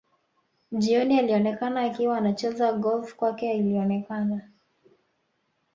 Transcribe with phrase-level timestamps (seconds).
[0.71, 4.41] Jioni alionekana akiwa anacheza golf kwake ilionekana